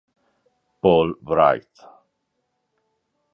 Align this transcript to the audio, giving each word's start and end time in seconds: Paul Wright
Paul 0.81 1.13
Wright 1.21 1.69